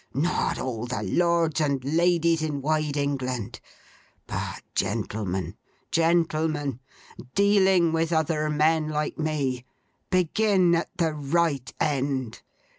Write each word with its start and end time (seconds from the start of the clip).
Not 0.15 0.57
all 0.57 0.87
the 0.87 1.03
Lords 1.03 1.61
and 1.61 1.83
Ladies 1.85 2.41
in 2.41 2.63
wide 2.63 2.97
England. 2.97 3.59
But, 4.25 4.63
gentlemen, 4.73 5.57
gentlemen, 5.91 6.79
dealing 7.35 7.91
with 7.91 8.11
other 8.11 8.49
men 8.49 8.89
like 8.89 9.19
me, 9.19 9.63
begin 10.09 10.73
at 10.73 10.89
the 10.97 11.13
right 11.13 11.71
end. 11.79 12.41